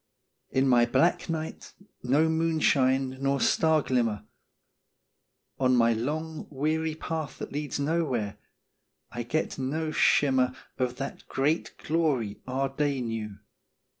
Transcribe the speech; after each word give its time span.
In 0.49 0.67
my 0.67 0.87
black 0.87 1.29
night 1.29 1.75
no 2.01 2.27
moonshine 2.27 3.19
nor 3.21 3.39
star 3.39 3.83
glimmer 3.83 4.25
On 5.59 5.75
my 5.75 5.93
long, 5.93 6.47
weary 6.49 6.95
path 6.95 7.37
that 7.37 7.51
leads 7.51 7.79
Nowhere 7.79 8.37
I 9.11 9.21
get 9.21 9.59
no 9.59 9.91
shimmer 9.91 10.55
Of 10.79 10.95
that 10.95 11.27
great 11.27 11.75
glory 11.77 12.41
our 12.47 12.69
day 12.69 12.99
knew. 12.99 13.37